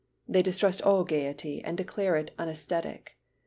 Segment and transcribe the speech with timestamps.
[0.27, 3.19] They distrust all gaiety and declare it unesthetic.